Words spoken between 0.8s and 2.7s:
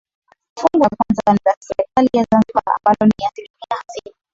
la kwanza ni la serikali ya zanzibar